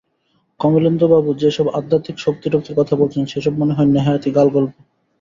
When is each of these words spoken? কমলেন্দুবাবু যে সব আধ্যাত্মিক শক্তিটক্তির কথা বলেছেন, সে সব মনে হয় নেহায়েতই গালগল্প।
কমলেন্দুবাবু 0.59 1.29
যে 1.33 1.49
সব 1.51 1.67
আধ্যাত্মিক 1.73 2.17
শক্তিটক্তির 2.19 2.77
কথা 2.77 2.93
বলেছেন, 2.95 3.23
সে 3.25 3.39
সব 3.41 3.53
মনে 3.57 3.73
হয় 3.73 3.89
নেহায়েতই 3.89 4.31
গালগল্প। 4.37 4.73